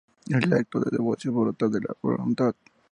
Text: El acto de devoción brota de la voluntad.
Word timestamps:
El 0.29 0.51
acto 0.51 0.79
de 0.79 0.89
devoción 0.89 1.39
brota 1.39 1.67
de 1.69 1.79
la 1.81 1.95
voluntad. 2.01 2.55